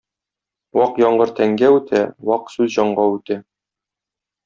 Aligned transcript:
Вак 0.77 0.97
яңгыр 1.01 1.35
тәнгә 1.41 1.71
үтә, 1.77 2.01
вак 2.33 2.53
сүз— 2.57 2.73
җанга 2.79 3.09
үтә. 3.19 3.43